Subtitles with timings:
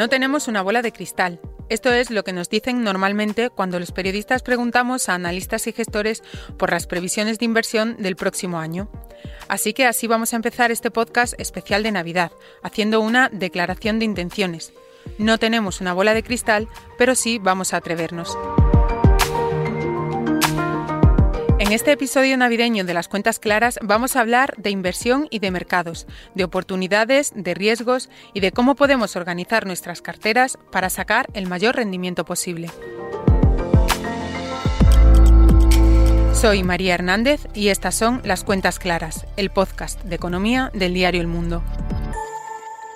[0.00, 1.40] No tenemos una bola de cristal.
[1.68, 6.22] Esto es lo que nos dicen normalmente cuando los periodistas preguntamos a analistas y gestores
[6.56, 8.90] por las previsiones de inversión del próximo año.
[9.46, 12.32] Así que así vamos a empezar este podcast especial de Navidad,
[12.62, 14.72] haciendo una declaración de intenciones.
[15.18, 18.38] No tenemos una bola de cristal, pero sí vamos a atrevernos.
[21.70, 25.52] En este episodio navideño de las cuentas claras vamos a hablar de inversión y de
[25.52, 31.46] mercados, de oportunidades, de riesgos y de cómo podemos organizar nuestras carteras para sacar el
[31.46, 32.70] mayor rendimiento posible.
[36.34, 41.20] Soy María Hernández y estas son Las Cuentas Claras, el podcast de economía del diario
[41.20, 41.62] El Mundo.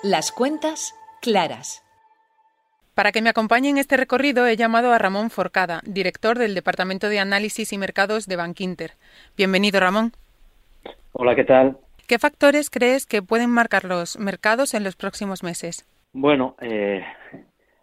[0.03, 1.84] Las Cuentas Claras.
[2.95, 7.09] Para que me acompañe en este recorrido he llamado a Ramón Forcada, director del Departamento
[7.09, 8.91] de Análisis y Mercados de Bankinter.
[9.35, 10.13] Bienvenido, Ramón.
[11.11, 11.77] Hola, ¿qué tal?
[12.07, 15.85] ¿Qué factores crees que pueden marcar los mercados en los próximos meses?
[16.13, 17.03] Bueno, eh,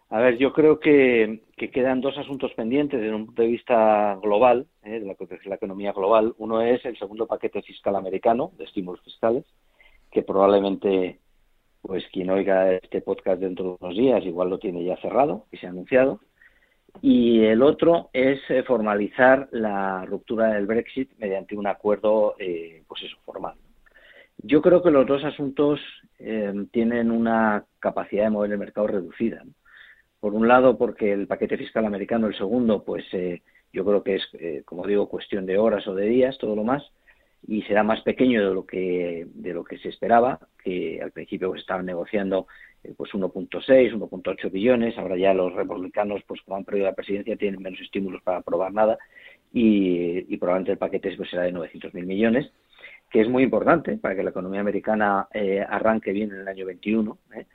[0.09, 4.65] a ver, yo creo que, quedan dos asuntos pendientes desde un punto de vista global,
[4.81, 6.33] eh, de, la, de la economía global.
[6.39, 9.45] Uno es el segundo paquete fiscal americano de estímulos fiscales,
[10.11, 11.19] que probablemente
[11.83, 15.57] pues quien oiga este podcast dentro de unos días igual lo tiene ya cerrado y
[15.57, 16.21] se ha anunciado.
[17.01, 23.03] Y el otro es eh, formalizar la ruptura del Brexit mediante un acuerdo, eh, pues
[23.03, 23.55] eso, formal.
[24.37, 25.81] Yo creo que los dos asuntos
[26.19, 29.43] eh, tienen una capacidad de mover el mercado reducida.
[30.21, 33.03] Por un lado, porque el paquete fiscal americano, el segundo, pues
[33.73, 36.81] yo creo que es, como digo, cuestión de horas o de días, todo lo más
[37.47, 41.53] y será más pequeño de lo que de lo que se esperaba que al principio
[41.53, 42.47] se estaban negociando
[42.83, 47.35] eh, pues 1.6 1.8 billones ahora ya los republicanos pues como han perdido la presidencia
[47.35, 48.97] tienen menos estímulos para aprobar nada
[49.55, 52.51] y, probablemente el paquete pues, será de 900.000 millones
[53.09, 56.65] que es muy importante para que la economía americana eh, arranque bien en el año
[56.65, 57.45] 21 ¿eh?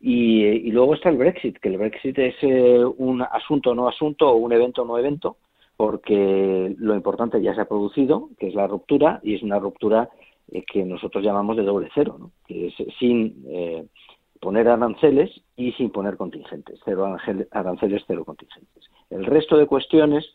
[0.00, 4.36] y, y, luego está el Brexit que el Brexit es un asunto no asunto o
[4.36, 5.38] un evento no evento
[5.76, 10.10] porque lo importante ya se ha producido, que es la ruptura, y es una ruptura
[10.50, 13.86] eh, que nosotros llamamos de doble cero, que es sin eh,
[14.40, 17.16] poner aranceles y sin poner contingentes, cero
[17.50, 18.84] aranceles, cero contingentes.
[19.08, 20.26] El resto de cuestiones,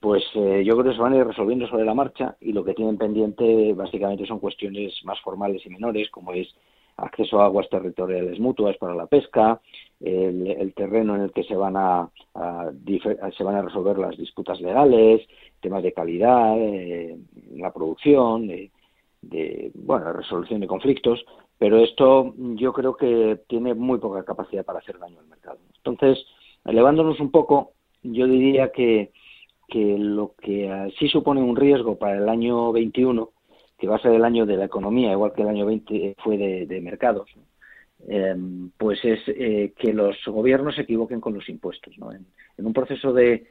[0.00, 2.64] pues eh, yo creo que se van a ir resolviendo sobre la marcha y lo
[2.64, 6.48] que tienen pendiente básicamente son cuestiones más formales y menores, como es
[7.00, 9.60] acceso a aguas territoriales mutuas para la pesca,
[10.00, 12.08] el, terreno en el que se van a,
[13.36, 15.22] se van a resolver las disputas legales,
[15.60, 17.18] temas de calidad, eh,
[17.56, 21.24] la producción, de, bueno, resolución de conflictos,
[21.58, 25.58] pero esto yo creo que tiene muy poca capacidad para hacer daño al mercado.
[25.76, 26.24] Entonces,
[26.64, 27.72] elevándonos un poco,
[28.02, 29.12] yo diría que,
[29.68, 33.30] que lo que sí supone un riesgo para el año 21
[33.80, 36.36] que va a ser el año de la economía, igual que el año 20 fue
[36.36, 37.30] de, mercados,
[38.06, 38.36] eh,
[38.76, 41.94] pues es eh, que los gobiernos se equivoquen con los impuestos.
[41.96, 43.46] En, un proceso de,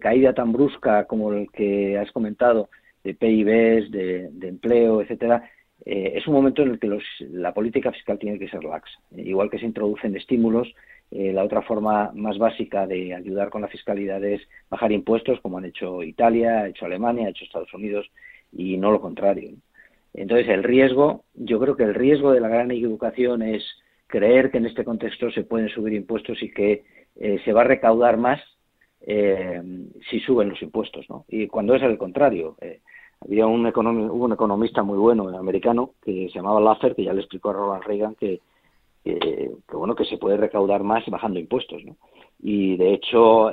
[0.00, 2.70] caída tan brusca como el que has comentado,
[3.04, 5.48] de PIBs, de, empleo, etcétera,
[5.84, 6.98] eh, es un momento en el que
[7.30, 8.98] la política fiscal tiene que ser laxa.
[9.14, 10.74] igual que se introducen estímulos,
[11.10, 15.66] la otra forma más básica de ayudar con la fiscalidad es bajar impuestos, como han
[15.66, 18.10] hecho Italia, ha hecho Alemania, ha hecho Estados Unidos
[18.52, 19.50] y no lo contrario.
[20.16, 23.62] Entonces, el riesgo, yo creo que el riesgo de la gran educación es
[24.06, 26.84] creer que en este contexto se pueden subir impuestos y que
[27.16, 28.40] eh, se va a recaudar más
[29.00, 29.62] eh,
[30.10, 31.24] si suben los impuestos, ¿no?
[31.28, 32.56] Y cuando es el contrario.
[32.60, 32.80] Eh,
[33.20, 37.48] había un, un economista muy bueno americano que se llamaba Laffer, que ya le explicó
[37.48, 38.40] a Ronald Reagan que,
[39.02, 41.96] que, bueno que se puede recaudar más bajando impuestos, ¿no?
[42.38, 43.50] Y de hecho,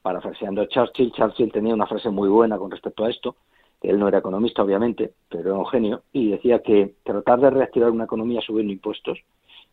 [0.00, 3.34] parafraseando a Churchill, Churchill tenía una frase muy buena con respecto a esto,
[3.82, 7.90] él no era economista, obviamente, pero era un genio, y decía que tratar de reactivar
[7.90, 9.18] una economía subiendo impuestos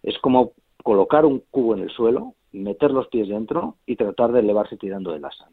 [0.03, 0.51] es como
[0.83, 5.11] colocar un cubo en el suelo, meter los pies dentro y tratar de elevarse tirando
[5.11, 5.49] del asa.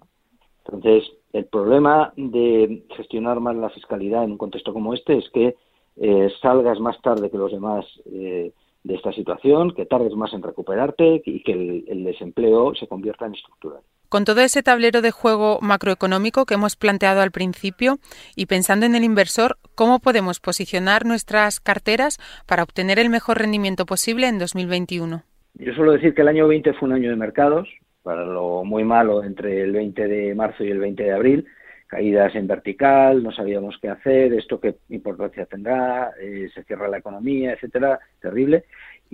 [0.65, 5.57] Entonces, el problema de gestionar más la fiscalidad en un contexto como este es que
[5.97, 8.53] eh, salgas más tarde que los demás eh,
[8.83, 13.35] de esta situación, que tardes más en recuperarte y que el desempleo se convierta en
[13.35, 13.83] estructural.
[14.15, 17.97] Con todo ese tablero de juego macroeconómico que hemos planteado al principio
[18.37, 23.87] y pensando en el inversor, ¿cómo podemos posicionar nuestras carteras para obtener el mejor rendimiento
[23.87, 25.25] posible en 2021?
[25.55, 27.69] Yo suelo decir que el año 20 fue un año de mercados,
[28.05, 31.47] para lo muy malo entre el 20 de marzo y el 20 de abril,
[31.89, 36.99] caídas en vertical, no sabíamos qué hacer, esto qué importancia tendrá, eh, se cierra la
[36.99, 38.65] economía, etcétera, terrible.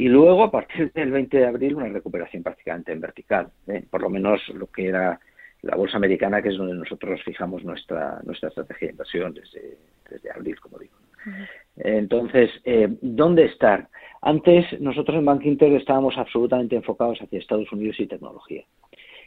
[0.00, 3.84] Y luego, a partir del 20 de abril, una recuperación prácticamente en vertical, ¿eh?
[3.90, 5.20] por lo menos lo que era
[5.60, 9.76] la bolsa americana, que es donde nosotros fijamos nuestra, nuestra estrategia de inversión desde,
[10.08, 10.94] desde abril, como digo.
[11.76, 13.90] Entonces, eh, ¿dónde estar?
[14.22, 18.64] Antes nosotros en Bank Inter estábamos absolutamente enfocados hacia Estados Unidos y tecnología.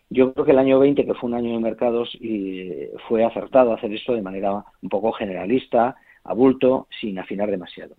[0.10, 3.76] Yo creo que el año 20, que fue un año de mercados, y fue acertado
[3.76, 7.94] hacer esto de manera un poco generalista, a bulto, sin afinar demasiado.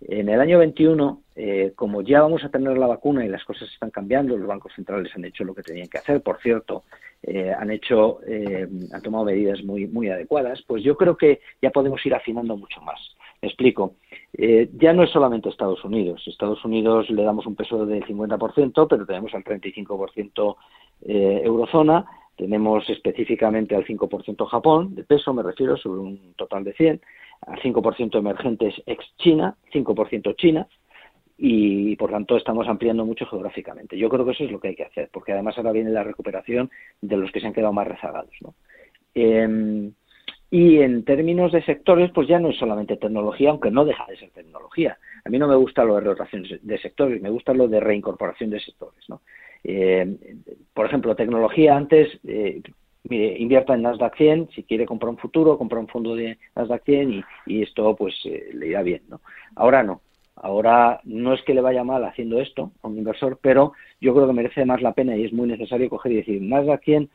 [0.00, 3.68] En el año 21, eh, como ya vamos a tener la vacuna y las cosas
[3.72, 6.84] están cambiando, los bancos centrales han hecho lo que tenían que hacer, por cierto,
[7.22, 12.04] eh, han hecho, eh, han tomado medidas muy, adecuadas, pues yo creo que ya podemos
[12.06, 12.98] ir afinando mucho más.
[13.42, 13.94] Me explico.
[14.36, 16.22] ya no es solamente Estados Unidos.
[16.26, 20.56] Estados Unidos le damos un peso del 50%, pero tenemos al 35%
[21.06, 22.04] eurozona,
[22.36, 27.27] tenemos específicamente al 5% Japón, de peso me refiero, sobre un total de 100 a
[27.46, 30.66] 5% emergentes ex-China, 5% China,
[31.36, 33.96] y por tanto estamos ampliando mucho geográficamente.
[33.96, 36.02] Yo creo que eso es lo que hay que hacer, porque además ahora viene la
[36.02, 36.70] recuperación
[37.00, 38.34] de los que se han quedado más rezagados.
[39.14, 39.92] Em,
[40.50, 44.16] y en términos de sectores, pues ya no es solamente tecnología, aunque no deja de
[44.16, 44.98] ser tecnología.
[45.24, 48.50] A mí no me gusta lo de rotación de sectores, me gusta lo de reincorporación
[48.50, 49.04] de sectores.
[49.62, 50.18] Em,
[50.74, 52.62] por ejemplo, tecnología antes, eh,
[53.10, 57.24] invierta en Nasdaq 100, si quiere comprar un futuro, comprar un fondo de Nasdaq 100
[57.46, 59.20] y, esto pues eh, le irá bien, ¿no?
[59.56, 60.00] Ahora no.
[60.36, 64.26] Ahora no es que le vaya mal haciendo esto a un inversor, pero yo creo
[64.28, 67.10] que merece más la pena y es muy necesario coger y decir, Nasdaq 100,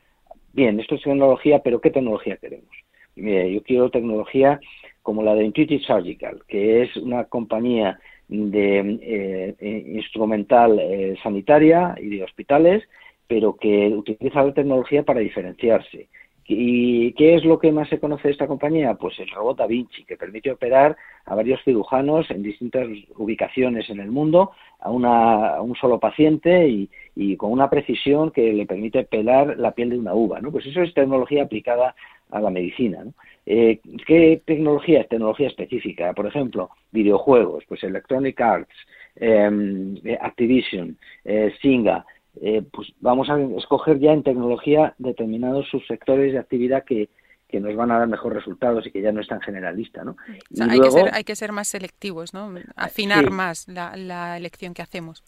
[0.52, 2.70] bien, esto es tecnología, pero ¿qué tecnología queremos?
[3.16, 4.60] mire, yo quiero tecnología
[5.04, 10.82] como la de Intuitive Surgical, que es una compañía de eh, eh, instrumental
[11.22, 12.84] sanitaria y de hospitales
[13.28, 16.08] pero que utiliza la tecnología para diferenciarse.
[16.46, 18.96] ¿Y qué es lo que más se conoce de esta compañía?
[18.96, 22.86] Pues el robot Da Vinci, que permite operar a varios cirujanos en distintas
[23.16, 26.90] ubicaciones en el mundo, a, una, un solo paciente y,
[27.38, 30.42] con una precisión que le permite pelar la piel de una uva.
[30.42, 30.52] ¿no?
[30.52, 31.96] Pues eso es tecnología aplicada
[32.32, 33.06] a la medicina.
[33.46, 35.08] Eh, ¿Qué tecnología es?
[35.08, 36.14] Tecnología específica.
[36.14, 38.76] Por ejemplo, videojuegos, pues Electronic Arts,
[39.16, 42.06] em, Activision, eh, Singa,
[42.42, 47.10] eh, pues vamos a escoger ya en tecnología determinados subsectores de actividad que,
[47.54, 50.16] nos van a dar mejores resultados y que ya no es tan generalista, ¿no?
[50.60, 52.52] hay, que ser, hay que ser más selectivos, ¿no?
[52.76, 55.24] Afinar más la, elección que hacemos.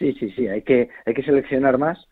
[0.00, 2.08] Sí, sí, sí, hay que, hay que seleccionar más.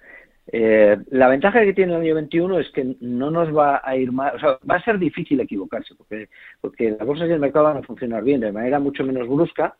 [0.46, 4.12] Eh, la ventaja que tiene el año 21 es que no nos va a ir
[4.12, 6.28] mal, o sea, va a ser difícil equivocarse, porque,
[6.60, 9.74] porque las bolsas y el mercado van a funcionar bien de manera mucho menos brusca,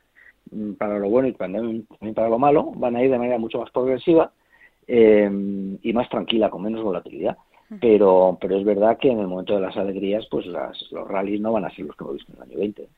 [0.79, 3.71] para lo bueno y también para lo malo, van a ir de manera mucho más
[3.71, 4.33] progresiva
[4.87, 5.31] eh,
[5.83, 7.37] y más tranquila, con menos volatilidad.
[7.81, 11.41] Pero, pero es verdad que en el momento de las alegrías, pues las, los rallies
[11.41, 12.89] no van a ser los que hemos visto en el año 20.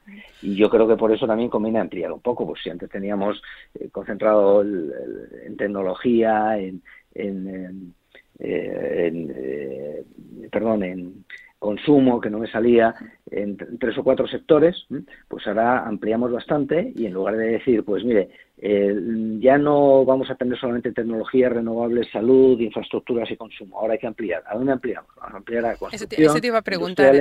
[0.43, 3.41] Y yo creo que por eso también conviene ampliar un poco, pues si antes teníamos
[3.79, 6.83] eh, concentrado en tecnología, en,
[7.15, 7.95] en,
[8.41, 10.05] eh,
[10.51, 11.25] perdón, en
[11.61, 12.95] consumo que no me salía
[13.35, 14.87] en tres o cuatro sectores,
[15.29, 18.95] pues ahora ampliamos bastante y en lugar de decir, pues mire, eh,
[19.41, 24.07] ya no vamos a tener solamente tecnología renovable, salud, infraestructuras y consumo, ahora hay que
[24.07, 24.43] ampliar.
[24.47, 25.11] ¿A dónde ampliamos?
[25.17, 27.15] Vamos a ampliar a construcción, eso te, iba a preguntar,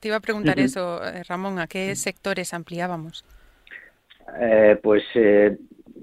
[0.00, 3.24] te iba a preguntar eso, eh, Ramón, ¿a qué sectores ampliábamos?
[4.40, 5.02] Eh, pues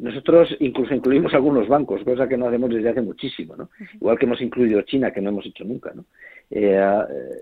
[0.01, 3.69] nosotros incluso incluimos algunos bancos, cosa que no hacemos desde hace muchísimo, ¿no?
[3.93, 6.05] Igual que hemos incluido China, que no hemos hecho nunca, ¿no?
[6.49, 6.81] Eh,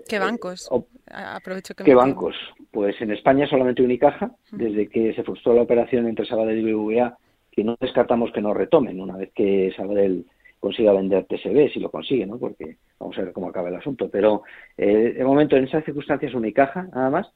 [0.06, 0.68] ¿Qué bancos?
[1.06, 2.36] Aprovecho que ¿Qué bancos?
[2.70, 7.16] Pues en España solamente Unicaja, desde que se frustró la operación entre Sabadell y BBVA,
[7.50, 10.26] que no descartamos que no retomen una vez que Sabadell
[10.60, 12.38] consiga vender TSB, si lo consigue, ¿no?
[12.38, 14.10] Porque vamos a ver cómo acaba el asunto.
[14.10, 14.42] Pero
[14.76, 17.32] eh, de momento, en esas circunstancias, Unicaja, nada más.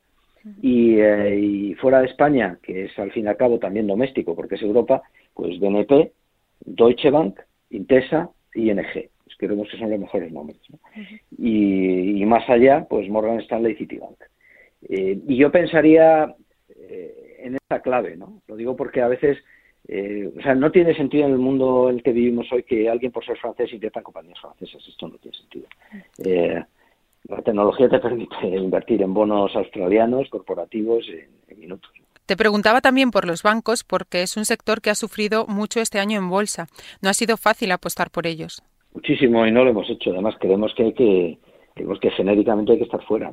[0.60, 4.36] Y, eh, y, fuera de España, que es al fin y al cabo también doméstico,
[4.36, 6.12] porque es Europa, pues BNP,
[6.66, 9.08] Deutsche Bank, Intesa y ING
[9.46, 10.58] creemos que son los mejores nombres.
[11.38, 14.18] y, más allá, pues Morgan Stanley y Citibank.
[14.88, 16.34] Eh, y yo pensaría
[16.68, 18.42] eh, en esta clave, ¿no?
[18.46, 19.38] Lo digo porque a veces,
[19.88, 22.88] eh, o sea, no tiene sentido en el mundo en el que vivimos hoy que
[22.88, 24.82] alguien por ser francés invierta en compañías francesas.
[24.86, 25.66] Esto no tiene sentido.
[27.28, 31.04] La tecnología te permite invertir en bonos australianos, corporativos,
[31.48, 31.90] en minutos.
[32.26, 35.98] Te preguntaba también por los bancos porque es un sector que ha sufrido mucho este
[35.98, 36.68] año en bolsa.
[37.02, 38.62] No ha sido fácil apostar por ellos.
[38.94, 40.10] Muchísimo y no lo hemos hecho.
[40.10, 41.38] Además, creemos que hay que,
[41.74, 43.30] creemos que genéricamente hay que estar fuera.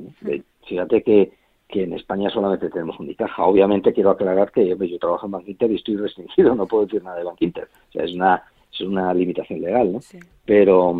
[0.66, 1.32] Fíjate que,
[1.68, 3.44] que en España solamente tenemos Unicaja.
[3.44, 7.02] Obviamente quiero aclarar que yo, trabajo en Bank Inter y estoy restringido, no puedo decir
[7.02, 7.68] nada de Bank Inter.
[7.88, 10.00] O sea, es una, es una limitación legal, ¿no?
[10.44, 10.94] Pero,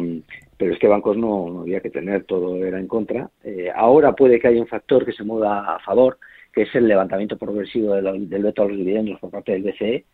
[0.63, 3.29] pero es que bancos no, había que tener, todo era en contra.
[3.43, 6.19] Eh, ahora puede que haya un factor que se mueva a favor,
[6.53, 10.05] que es el levantamiento progresivo del, del veto a los dividendos por parte del BCE,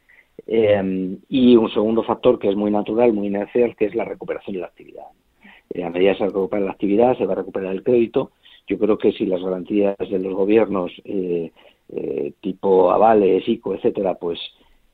[0.46, 4.54] eh, y un segundo factor que es muy natural, muy inercial, que es la recuperación
[4.54, 5.04] de la actividad.
[5.68, 8.30] Eh, a medida que se recupera la actividad, se va a recuperar el crédito.
[8.66, 11.52] Yo creo que si las garantías de los gobiernos, eh,
[12.40, 14.38] tipo avales, ICO, etcétera, pues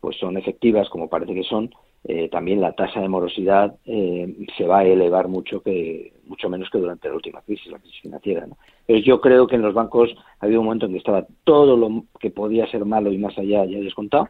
[0.00, 1.70] pues son efectivas, como parece que son,
[2.04, 6.68] eh, también la tasa de morosidad eh, se va a elevar mucho que mucho menos
[6.70, 8.46] que durante la última crisis, la crisis financiera.
[8.46, 8.56] ¿no?
[8.88, 12.30] yo creo que en los bancos había un momento en que estaba todo lo que
[12.30, 14.28] podía ser malo y más allá ya descontado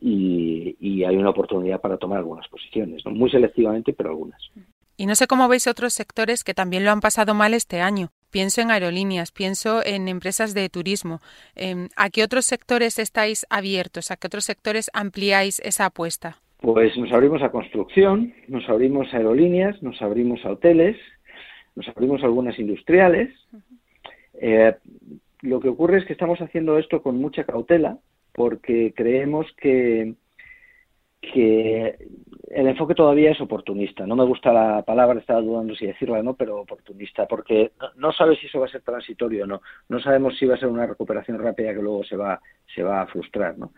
[0.00, 4.40] y, y hay una oportunidad para tomar algunas posiciones, muy selectivamente, pero algunas.
[4.96, 8.10] Y no sé cómo veis otros sectores que también lo han pasado mal este año.
[8.30, 11.20] Pienso en aerolíneas, pienso en empresas de turismo.
[11.56, 14.10] Em, ¿A qué otros sectores estáis abiertos?
[14.10, 16.43] ¿A qué otros sectores ampliáis esa apuesta?
[16.64, 20.96] Pues nos abrimos a construcción, nos abrimos a aerolíneas, nos abrimos a hoteles,
[21.76, 23.28] nos abrimos a algunas industriales.
[24.40, 24.74] Eh,
[25.42, 27.98] lo que ocurre es que estamos haciendo esto con mucha cautela
[28.32, 30.14] porque creemos que
[31.32, 31.96] que
[32.54, 34.06] el enfoque todavía es oportunista.
[34.06, 38.12] No me gusta la palabra, estaba dudando si decirla o no, pero oportunista, porque no
[38.12, 39.60] sabes si eso va a ser transitorio o no.
[39.88, 42.40] No sabemos si va a ser una recuperación rápida que luego se va,
[42.74, 43.58] se va a frustrar.
[43.58, 43.72] ¿no?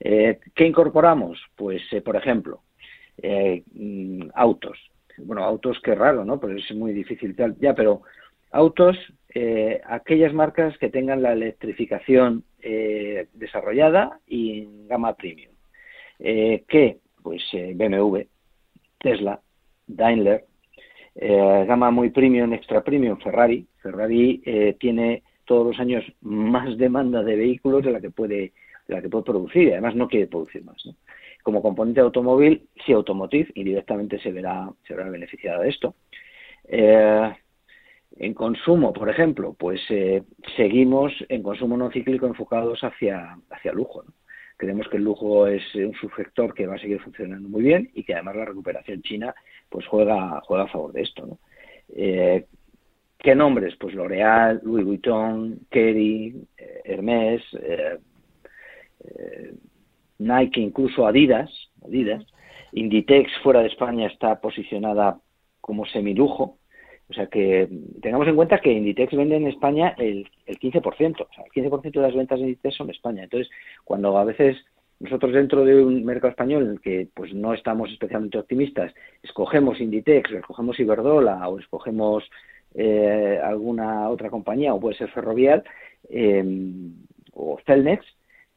[0.00, 1.38] Eh, ¿Qué incorporamos?
[1.54, 2.62] Pues, eh, por ejemplo,
[3.18, 4.78] eh, mm, autos.
[5.18, 6.40] Bueno, autos, qué raro, ¿no?
[6.40, 7.36] Pues es muy difícil.
[7.60, 8.02] Ya, pero
[8.50, 8.96] autos,
[9.84, 12.44] aquellas marcas que tengan la electrificación
[13.34, 15.51] desarrollada y en gama premium
[16.18, 16.98] eh, ¿Qué?
[17.22, 18.20] Pues eh, BMW,
[18.98, 19.40] Tesla,
[19.86, 20.44] Daimler,
[21.14, 23.66] eh, gama muy premium, extra premium, Ferrari.
[23.80, 28.52] Ferrari eh, tiene todos los años más demanda de vehículos de la que puede
[28.88, 30.82] de la que puede producir y además no quiere producir más.
[31.44, 35.94] Como componente automóvil, sí automotive y directamente se verá, se verá beneficiada de esto.
[36.68, 39.80] en consumo, por ejemplo, pues
[40.56, 44.04] seguimos en consumo no cíclico enfocados hacia, hacia lujo.
[44.62, 48.04] Creemos que el lujo es un subsector que va a seguir funcionando muy bien y
[48.04, 49.34] que además la recuperación china
[49.68, 51.26] pues juega, juega a favor de esto.
[51.26, 51.38] ¿no?
[51.88, 52.46] Eh,
[53.18, 53.74] ¿Qué nombres?
[53.74, 57.98] Pues L'Oreal, Louis Vuitton, Kering, eh, Hermès, eh,
[60.18, 61.50] Nike, incluso Adidas,
[61.84, 62.24] Adidas.
[62.70, 65.18] Inditex fuera de España está posicionada
[65.60, 66.58] como semilujo,
[67.12, 67.68] o sea que
[68.00, 71.92] tengamos en cuenta que Inditex vende en España el, el 15%, o sea, el 15%
[71.92, 73.24] de las ventas de Inditex son en España.
[73.24, 73.50] Entonces,
[73.84, 74.56] cuando a veces
[74.98, 79.78] nosotros dentro de un mercado español en el que pues no estamos especialmente optimistas, escogemos
[79.78, 82.24] Inditex, escogemos Iberdola o escogemos
[82.74, 85.62] eh, alguna otra compañía, o puede ser Ferrovial
[86.08, 86.42] eh,
[87.34, 88.06] o Celnex,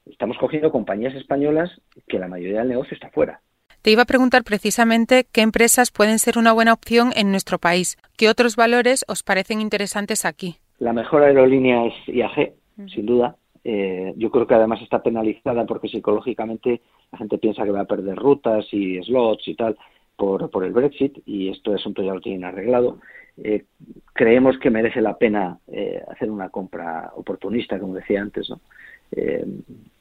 [0.06, 3.42] estamos cogiendo compañías españolas que la mayoría del negocio está fuera.
[3.86, 7.98] Te iba a preguntar precisamente qué empresas pueden ser una buena opción en nuestro país.
[8.18, 10.56] ¿Qué otros valores os parecen interesantes aquí?
[10.80, 12.54] La mejor aerolínea es IAG,
[12.88, 13.36] sin duda.
[13.63, 17.86] Eh, yo creo que además está penalizada porque psicológicamente la gente piensa que va a
[17.86, 19.77] perder rutas y slots y tal
[20.18, 22.98] por, por el Brexit y esto asunto ya lo tienen arreglado.
[23.38, 23.65] Eh,
[24.13, 28.60] creemos que merece la pena eh, hacer una compra oportunista, como decía antes, ¿no?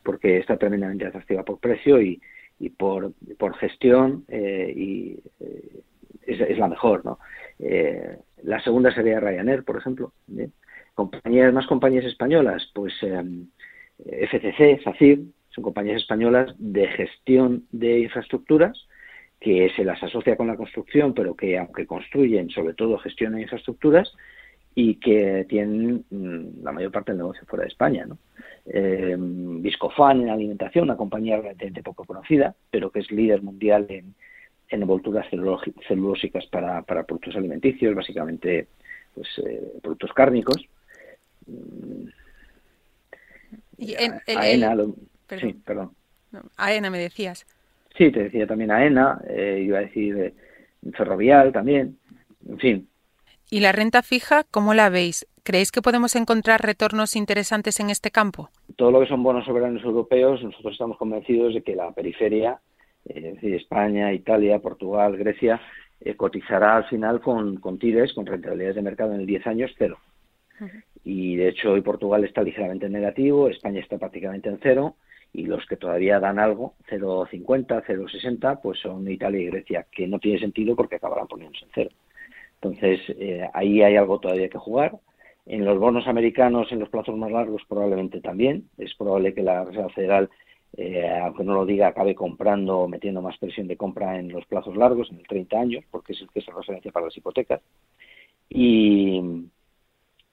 [0.02, 2.18] porque está tremendamente atractiva por precio y,
[2.58, 5.80] y por, por gestión eh, y eh,
[6.26, 7.18] es, la mejor, ¿no?
[7.58, 10.12] Eh, la segunda sería Ryanair, por ejemplo.
[10.94, 12.92] Compañías, más compañías españolas, pues
[13.98, 15.20] FCC, SACIR,
[15.50, 18.86] son compañías españolas de gestión de infraestructuras
[19.40, 24.12] que se las asocia con la construcción, pero que aunque construyen, sobre todo gestionan infraestructuras,
[24.74, 28.06] y que tienen mm, la mayor parte del negocio fuera de España.
[28.06, 28.18] ¿no?
[28.66, 34.14] Eh, Viscofan en alimentación, una compañía relativamente poco conocida, pero que es líder mundial en,
[34.68, 35.26] envolturas
[35.86, 38.66] celulósicas para, para, productos alimenticios, básicamente
[39.14, 40.66] pues, eh, productos cárnicos.
[43.78, 44.76] Y AENA,
[45.38, 45.92] sí, perdón.
[46.56, 47.46] AENA me decías.
[47.96, 50.34] Sí, te decía también AENA, eh, iba a decir
[50.94, 51.96] Ferrovial también,
[52.48, 52.88] en fin,
[53.50, 55.26] ¿Y la renta fija, cómo la veis?
[55.42, 58.48] ¿Creéis que podemos encontrar retornos interesantes en este campo?
[58.76, 62.60] Todo lo que son bonos soberanos europeos, nosotros estamos convencidos de que la periferia,
[63.04, 65.60] eh, es decir, España, Italia, Portugal, Grecia,
[66.00, 69.70] eh, cotizará al final con, con TIRES, con rentabilidades de mercado en el 10 años,
[69.76, 69.98] cero.
[71.04, 74.96] Y de hecho hoy Portugal está ligeramente en negativo, España está prácticamente en cero
[75.32, 80.18] y los que todavía dan algo, 0,50, 0,60, pues son Italia y Grecia, que no
[80.20, 81.90] tiene sentido porque acabarán poniéndose en cero.
[82.64, 84.98] Entonces, eh, ahí hay algo todavía que jugar.
[85.44, 88.70] En los bonos americanos, en los plazos más largos, probablemente también.
[88.78, 90.30] Es probable que la Reserva Federal,
[90.78, 94.76] eh, aunque no lo diga, acabe comprando, metiendo más presión de compra en los plazos
[94.76, 97.60] largos, en el 30 años, porque es el que es referencia para las hipotecas.
[98.48, 99.20] Y,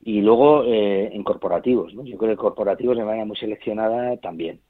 [0.02, 1.92] y luego eh, en corporativos.
[1.92, 4.62] Yo creo que corporativos de manera muy seleccionada también.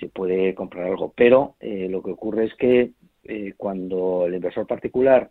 [0.00, 1.12] Se puede comprar algo.
[1.14, 2.92] Pero lo que ocurre es que
[3.56, 5.30] cuando el inversor particular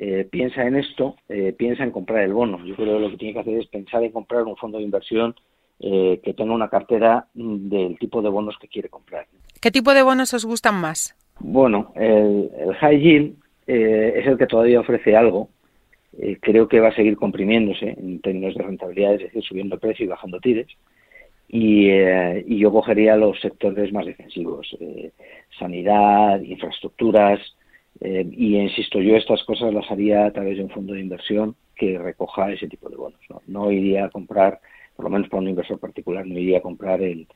[0.00, 2.64] eh, piensa en esto, eh, piensa en comprar el bono.
[2.64, 4.84] Yo creo que lo que tiene que hacer es pensar en comprar un fondo de
[4.84, 5.34] inversión
[5.80, 9.26] eh, que tenga una cartera del tipo de bonos que quiere comprar.
[9.60, 11.16] ¿Qué tipo de bonos os gustan más?
[11.38, 12.50] Bueno, el,
[12.80, 13.36] high yield
[13.68, 15.50] eh, es el que todavía ofrece algo.
[16.20, 19.80] Eh, creo que va a seguir comprimiéndose en términos de rentabilidad, es decir, subiendo el
[19.80, 20.66] precio y bajando tires.
[21.48, 24.76] Y, y yo cogería los sectores más defensivos,
[25.58, 27.40] sanidad, infraestructuras,
[28.00, 31.98] y insisto, yo estas cosas las haría a través de un fondo de inversión que
[31.98, 33.20] recoja ese tipo de bonos.
[33.28, 34.60] No, no iría a comprar
[34.98, 37.28] por lo menos para un inversor particular, no iría a comprar el,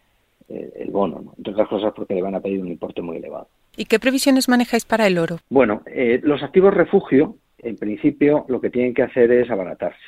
[0.91, 1.35] bono, ¿no?
[1.39, 3.47] entre otras cosas porque le van a pedir un importe muy elevado.
[3.77, 5.39] ¿Y qué previsiones manejáis para el oro?
[5.49, 10.03] Bueno, eh, los activos refugio, en principio, lo que tienen que hacer es abaratarse,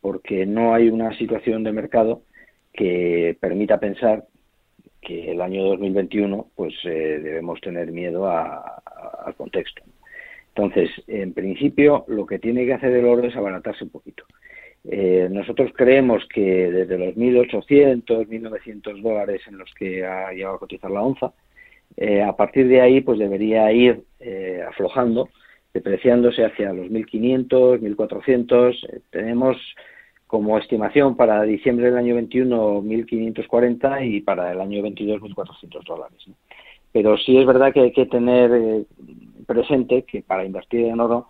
[0.00, 2.22] porque no hay una situación de mercado
[2.72, 4.24] que permita pensar
[5.00, 9.84] que el año 2021 pues eh, debemos tener miedo al contexto.
[10.56, 14.24] Entonces, en principio, lo que tiene que hacer el oro es abaratarse un poquito.
[14.88, 20.58] Eh, nosotros creemos que desde los 1.800, 1.900 dólares en los que ha llegado a
[20.58, 21.34] cotizar la onza,
[21.98, 25.28] eh, a partir de ahí pues debería ir eh, aflojando,
[25.74, 29.02] depreciándose hacia los 1.500, 1.400.
[29.10, 29.58] tenemos
[30.26, 36.26] como estimación para diciembre del año 21 1.540 y para el año 22 1.400 dólares.
[36.92, 38.86] Pero sí es verdad que hay que tener
[39.46, 41.28] presente que para invertir en oro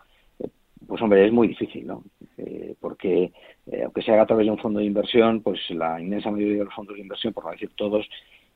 [0.86, 2.04] pues hombre, es muy difícil, ¿no?
[2.38, 3.32] Eh, porque
[3.66, 6.58] eh, aunque se haga a través de un fondo de inversión, pues la inmensa mayoría
[6.58, 8.06] de los fondos de inversión, por no decir todos,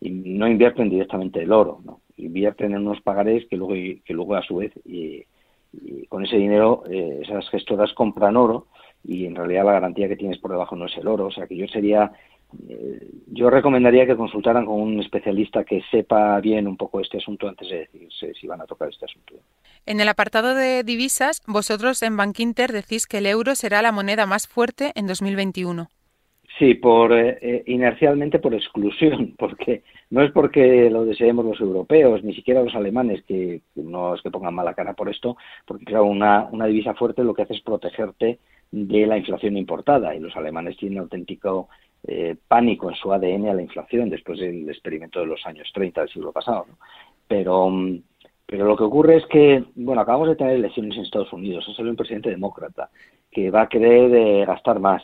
[0.01, 2.01] no invierten directamente el oro, ¿no?
[2.17, 3.75] Invierten en unos pagarés que luego,
[4.05, 5.25] que luego a su vez, y,
[6.09, 8.67] con ese dinero, eh, esas gestoras compran oro
[9.05, 11.27] y en realidad la garantía que tienes por debajo no es el oro.
[11.27, 12.13] O sea que yo sería eh,
[13.27, 17.69] yo recomendaría que consultaran con un especialista que sepa bien un poco este asunto antes
[17.69, 19.35] de decirse si van a tocar este asunto.
[19.87, 24.27] En el apartado de divisas, vosotros en Bankinter decís que el euro será la moneda
[24.27, 25.89] más fuerte en 2021.
[26.59, 32.23] Sí, por eh, eh, inercialmente por exclusión, porque no es porque lo deseemos los europeos,
[32.23, 36.05] ni siquiera los alemanes, que, no es que pongan mala cara por esto, porque claro,
[36.05, 38.39] una, una divisa fuerte lo que hace es protegerte
[38.73, 41.69] de la inflación importada y los alemanes tienen auténtico
[42.07, 46.01] eh, pánico en su ADN a la inflación después del experimento de los años 30
[46.01, 46.67] del siglo pasado.
[47.29, 48.03] Pero, mm,
[48.47, 51.75] pero lo que ocurre es que, bueno, acabamos de tener elecciones en Estados Unidos, ha
[51.75, 52.89] salido un presidente demócrata
[53.31, 55.03] que va a querer eh, gastar más,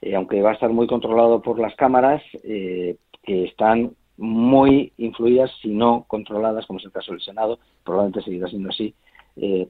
[0.00, 2.96] eh, aunque va a estar muy controlado por las cámaras que
[3.44, 8.68] están muy influidas, si no controladas, como es el caso del Senado, probablemente seguirá siendo
[8.68, 8.94] así,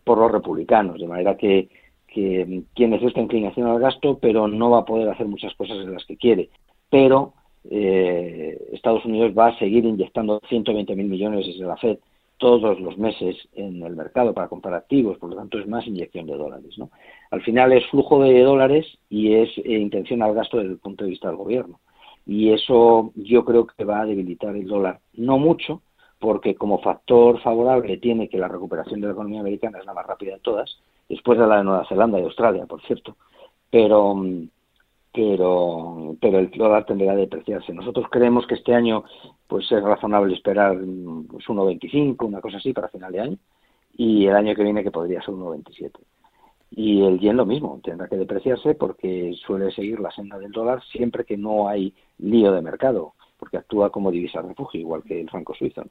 [0.05, 1.69] por los republicanos, de manera que
[2.07, 5.93] que tiene esta inclinación al gasto, pero no va a poder hacer muchas cosas en
[5.93, 6.49] las que quiere
[6.97, 7.35] pero
[7.69, 11.99] eh, Estados Unidos va a seguir inyectando 120.000 millones desde la Fed
[12.39, 16.27] todos los meses en el mercado para comprar activos, por lo tanto es más inyección
[16.27, 16.79] de dólares.
[16.79, 16.89] ¿no?
[17.31, 21.05] Al final es flujo de dólares y es eh, intención al gasto desde el punto
[21.05, 21.81] de vista del gobierno.
[22.25, 25.83] Y eso yo creo que va a debilitar el dólar, no mucho,
[26.19, 30.07] porque como factor favorable tiene que la recuperación de la economía americana es la más
[30.07, 30.79] rápida de todas,
[31.11, 33.17] después de la de Nueva Zelanda y Australia, por cierto,
[33.71, 34.49] pero, mm,
[35.17, 37.73] pero, pero el dólar tendrá a depreciarse.
[37.73, 39.05] Nosotros creemos que este año
[39.47, 43.39] pues es razonable esperar pues, 1,25, una cosa así, para final de año,
[43.97, 45.93] y el año que viene que podría ser 1,27.
[46.73, 50.83] Y el yen lo mismo, tendrá que depreciarse porque suele seguir la senda del dólar
[50.93, 55.31] siempre que no hay lío de mercado, porque actúa como divisa refugio, igual que el
[55.31, 55.85] franco suizo.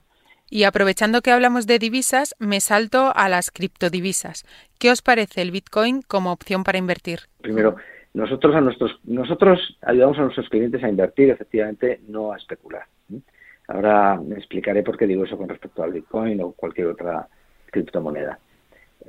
[0.47, 4.45] Y aprovechando que hablamos de divisas, me salto a las criptodivisas.
[4.77, 7.21] ¿Qué os parece el Bitcoin como opción para invertir?
[7.41, 7.77] Primero,
[8.15, 12.83] nosotros, a nuestros, nosotros ayudamos a nuestros clientes a invertir, efectivamente, no a especular.
[13.67, 17.27] Ahora me explicaré por qué digo eso con respecto al Bitcoin o cualquier otra
[17.71, 18.39] criptomoneda.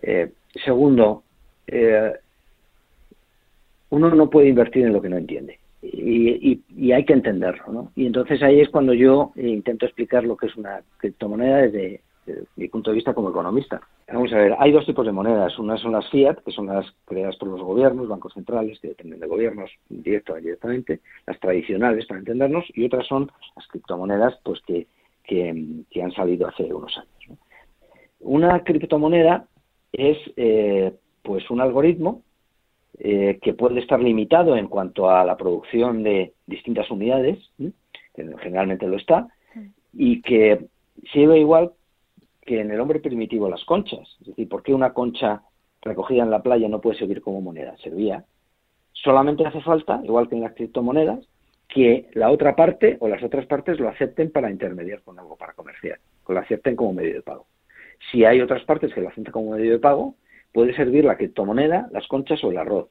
[0.03, 0.33] Eh,
[0.65, 1.23] segundo,
[1.67, 2.13] eh,
[3.91, 7.91] uno no puede invertir en lo que no entiende y, y, hay que entenderlo.
[7.95, 12.01] Y entonces ahí es cuando yo intento explicar lo que es una criptomoneda desde,
[12.57, 13.81] mi punto de vista como economista.
[14.13, 15.59] Vamos a ver, hay dos tipos de monedas.
[15.59, 19.21] Unas son las fiat, que son las creadas por los gobiernos, bancos centrales, que dependen
[19.21, 24.61] de gobiernos directo o indirectamente, las tradicionales, para entendernos, y otras son las criptomonedas, pues
[24.63, 24.87] que,
[25.25, 27.39] que, han salido hace unos años.
[28.21, 29.47] Una criptomoneda
[29.93, 32.23] es pues pues un algoritmo
[32.99, 37.39] eh, que puede estar limitado en cuanto a la producción de distintas unidades,
[38.15, 39.29] que generalmente lo está,
[39.93, 40.67] y que
[41.13, 41.73] sirve igual
[42.47, 44.09] que en el hombre primitivo las conchas.
[44.21, 45.43] Es decir, ¿por qué una concha
[45.83, 47.77] recogida en la playa no puede servir como moneda?
[47.79, 48.25] Servía.
[48.93, 51.27] Solamente hace falta, igual que en las criptomonedas,
[51.69, 55.53] que la otra parte o las otras partes lo acepten para intermediar con algo, para
[55.53, 57.47] comerciar, que lo acepten como medio de pago.
[58.11, 60.15] Si hay otras partes que lo acepten como medio de pago,
[60.53, 62.89] puede servir la criptomoneda, las conchas o el arroz.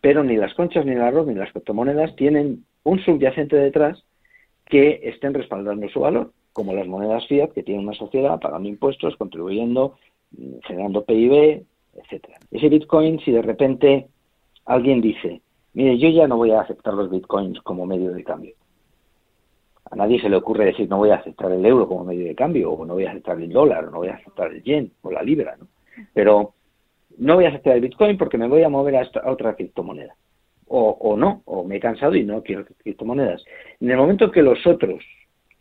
[0.00, 4.04] Pero ni las conchas, ni el arroz, ni las criptomonedas tienen un subyacente detrás
[4.66, 9.16] que estén respaldando su valor, como las monedas fiat que tienen una sociedad pagando impuestos,
[9.16, 9.96] contribuyendo,
[10.30, 11.64] mm, generando PIB,
[11.96, 12.38] etcétera.
[12.50, 14.06] Ese Bitcoin, si de repente
[14.64, 15.42] alguien dice,
[15.74, 18.54] mire, yo ya no voy a aceptar los Bitcoins como medio de cambio.
[19.90, 22.36] A nadie se le ocurre decir, no voy a aceptar el euro como medio de
[22.36, 24.92] cambio, o no voy a aceptar el dólar, o no voy a aceptar el yen,
[25.02, 25.66] o la libra, ¿no?
[26.12, 26.54] Pero
[27.18, 30.14] no voy a aceptar el Bitcoin porque me voy a mover a, otra criptomoneda.
[30.68, 33.44] O, o, no, o me he cansado y no quiero criptomonedas.
[33.80, 35.04] En el momento que los otros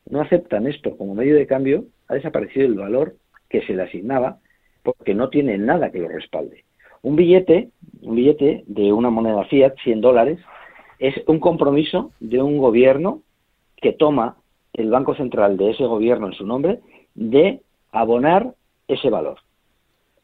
[0.09, 3.15] no aceptan esto como medio de cambio, ha desaparecido el valor
[3.49, 4.39] que se le asignaba
[4.83, 6.63] porque no tiene nada que lo respalde.
[7.01, 7.69] Un billete,
[8.01, 10.39] un billete de una moneda fiat, 100 dólares,
[10.99, 13.21] es un compromiso de un gobierno
[13.81, 14.37] que toma
[14.73, 16.79] el Banco Central de ese gobierno en su nombre
[17.13, 17.61] de
[17.91, 18.53] abonar
[18.87, 19.39] ese valor.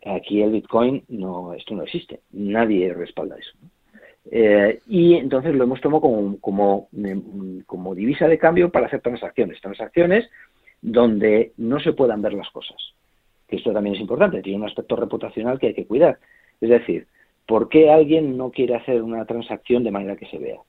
[0.06, 3.52] Aquí el Bitcoin no, esto no existe, nadie respalda eso.
[4.32, 6.89] Eh, y entonces lo hemos tomado como, como,
[7.65, 10.30] como divisa de cambio para hacer transacciones, transacciones
[10.82, 12.78] donde no se puedan ver las cosas.
[13.48, 16.20] Que esto también es importante, tiene un aspecto reputacional que hay que cuidar.
[16.62, 17.08] Es decir,
[17.48, 20.60] ¿por qué alguien no quiere hacer una transacción de manera que se vea?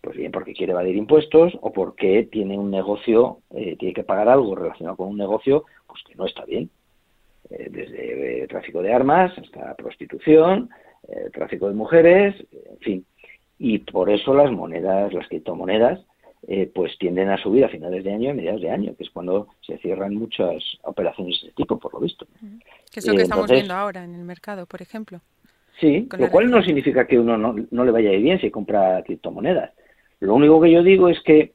[0.00, 4.28] Pues bien, porque quiere evadir impuestos o porque tiene un negocio, eh, tiene que pagar
[4.28, 6.70] algo relacionado con un negocio, pues que no está bien.
[7.50, 10.70] Eh, desde tráfico de armas hasta prostitución,
[11.08, 13.06] eh, tráfico de mujeres, en fin.
[13.58, 16.00] Y por eso las monedas, las criptomonedas,
[16.46, 19.04] eh, pues tienden a subir a finales de año y a mediados de año, que
[19.04, 22.26] es cuando se cierran muchas operaciones de este tipo, por lo visto.
[22.90, 25.20] Que es lo que estamos viendo ahora en el mercado, por ejemplo.
[25.80, 29.72] Sí, lo cual no significa que uno no, no le vaya bien si compra criptomonedas.
[30.20, 31.54] Lo único que yo digo es que,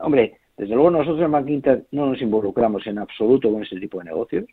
[0.00, 3.98] hombre, desde luego nosotros en Bank Inter no nos involucramos en absoluto con ese tipo
[3.98, 4.44] de negocios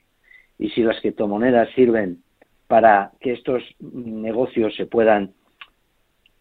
[0.58, 2.24] y si las criptomonedas sirven
[2.70, 5.34] para que estos negocios se puedan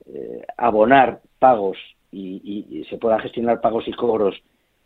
[0.05, 1.79] eh, abonar pagos
[2.13, 4.37] y, se puedan gestionar pagos y cobros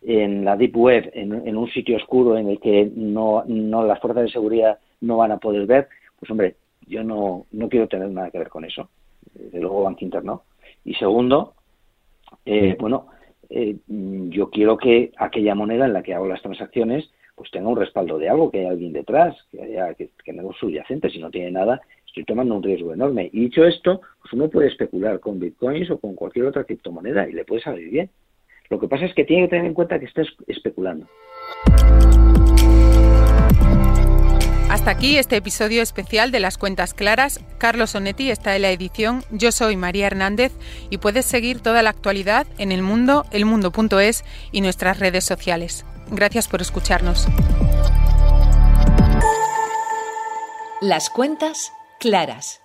[0.02, 4.22] en la deep web, en, un sitio oscuro en el que no, no las fuerzas
[4.22, 5.88] de seguridad no van a poder ver,
[6.20, 6.54] pues hombre,
[6.86, 8.88] yo no, no quiero tener nada que ver con eso.
[9.34, 10.44] Desde luego Bank Inter no.
[10.84, 11.54] Y segundo,
[12.46, 13.08] eh, bueno,
[13.50, 17.10] eh, yo quiero que aquella moneda en la que hago las transacciones
[17.42, 20.10] pues tenga un respaldo de algo, que haya alguien detrás, que haya que,
[20.60, 23.28] subyacente, si no tiene nada, estoy tomando un riesgo enorme.
[23.32, 27.32] Y dicho esto, pues uno puede especular con bitcoins o con cualquier otra criptomoneda y
[27.32, 28.10] le puede salir bien.
[28.70, 31.06] Lo que pasa es que tiene que tener en cuenta que está especulando.
[34.70, 37.44] Hasta aquí este episodio especial de las cuentas claras.
[37.58, 39.22] Carlos Sonetti está en la edición.
[39.30, 40.52] Yo soy María Hernández
[40.88, 45.84] y puedes seguir toda la actualidad en el mundo, elmundo.es y nuestras redes sociales.
[46.12, 47.26] Gracias por escucharnos.
[50.82, 52.61] Las cuentas claras.